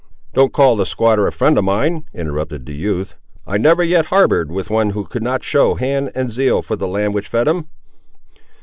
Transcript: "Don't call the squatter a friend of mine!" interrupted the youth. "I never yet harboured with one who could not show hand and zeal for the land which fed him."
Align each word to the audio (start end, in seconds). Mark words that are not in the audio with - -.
"Don't 0.33 0.51
call 0.51 0.75
the 0.75 0.85
squatter 0.87 1.27
a 1.27 1.31
friend 1.31 1.59
of 1.59 1.63
mine!" 1.63 2.05
interrupted 2.11 2.65
the 2.65 2.73
youth. 2.73 3.13
"I 3.45 3.59
never 3.59 3.83
yet 3.83 4.07
harboured 4.07 4.51
with 4.51 4.71
one 4.71 4.89
who 4.97 5.05
could 5.05 5.21
not 5.21 5.43
show 5.43 5.75
hand 5.75 6.11
and 6.15 6.31
zeal 6.31 6.63
for 6.63 6.75
the 6.75 6.87
land 6.87 7.13
which 7.13 7.27
fed 7.27 7.47
him." 7.47 7.67